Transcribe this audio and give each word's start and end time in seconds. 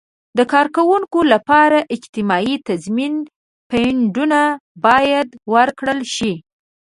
د 0.37 0.39
کارکوونکو 0.53 1.19
لپاره 1.33 1.77
د 1.81 1.87
اجتماعي 1.95 2.55
تضمین 2.67 3.13
فنډونه 3.69 4.41
باید 4.85 5.29
ورکړل 5.53 6.01
شي. 6.15 6.33